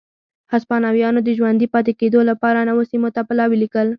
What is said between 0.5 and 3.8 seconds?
هسپانویانو د ژوندي پاتې کېدو لپاره نورو سیمو ته پلاوي